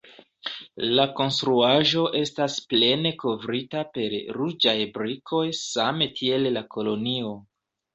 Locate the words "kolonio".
6.77-7.43